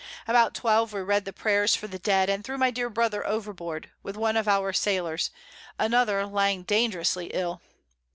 About 0.27 0.55
twelve 0.55 0.93
we 0.93 1.01
read 1.01 1.25
the 1.25 1.31
Prayers 1.31 1.75
for 1.75 1.85
the 1.85 1.99
Dead, 1.99 2.27
and 2.27 2.43
threw 2.43 2.57
my 2.57 2.71
dear 2.71 2.89
Brother 2.89 3.23
overboard, 3.23 3.91
with 4.01 4.17
one 4.17 4.35
of 4.35 4.47
our 4.47 4.73
Sailors, 4.73 5.29
another 5.77 6.25
lying 6.25 6.63
dangerously 6.63 7.27
ill. 7.35 7.61